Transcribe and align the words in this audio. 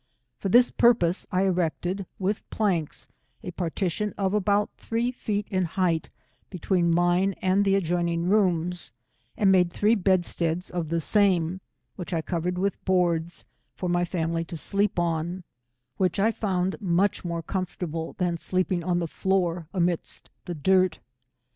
—For 0.39 0.49
this 0.49 0.71
purpose, 0.71 1.27
I 1.31 1.43
erected 1.43 2.07
with 2.17 2.49
planks, 2.49 3.07
a 3.43 3.51
partition 3.51 4.15
of 4.17 4.33
about 4.33 4.71
three 4.75 5.11
feet 5.11 5.53
high, 5.53 5.99
between 6.49 6.89
mine 6.89 7.33
and 7.33 7.63
the, 7.63 7.75
adjoining 7.75 8.27
rooms, 8.27 8.91
and 9.37 9.51
made 9.51 9.71
three 9.71 9.93
bedsteads 9.93 10.71
of 10.71 10.89
the 10.89 10.99
same, 11.01 11.61
which 11.97 12.15
I 12.15 12.23
covered 12.23 12.57
with 12.57 12.83
boards, 12.83 13.45
for 13.75 13.87
my 13.89 14.03
family 14.03 14.43
to 14.45 14.57
sleep 14.57 14.97
on, 14.97 15.43
which 15.97 16.17
1 16.17 16.31
found 16.31 16.81
much 16.81 17.23
more 17.23 17.43
comfortable 17.43 18.13
than 18.13 18.37
sleeping 18.37 18.83
on 18.83 18.97
the 18.97 19.05
floor 19.07 19.67
amidst 19.71 20.31
the 20.45 20.55
dirt. 20.55 20.97